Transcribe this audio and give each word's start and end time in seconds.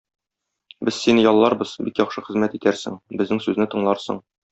Без 0.87 0.95
сине 1.01 1.25
ялларбыз, 1.31 1.73
бик 1.87 2.01
яхшы 2.03 2.23
хезмәт 2.29 2.55
итәрсең, 2.61 2.97
безнең 3.21 3.43
сүзне 3.45 3.69
тыңларсың. 3.75 4.21